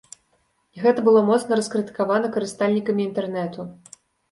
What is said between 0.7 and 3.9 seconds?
Гэта было моцна раскрытыкавана карыстальнікамі інтэрнэту.